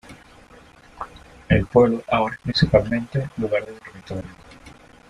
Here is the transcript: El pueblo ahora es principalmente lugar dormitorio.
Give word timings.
El 1.47 1.67
pueblo 1.67 2.01
ahora 2.11 2.33
es 2.33 2.39
principalmente 2.41 3.29
lugar 3.37 3.67
dormitorio. 3.67 4.31